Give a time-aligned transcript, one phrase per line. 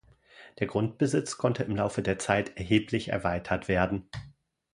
[0.57, 4.09] Der Grundbesitz konnte im Laufe der Zeit erheblich erweitert werden.